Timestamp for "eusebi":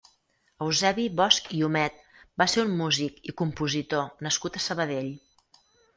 0.67-1.03